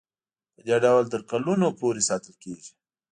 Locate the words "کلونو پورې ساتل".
1.31-2.33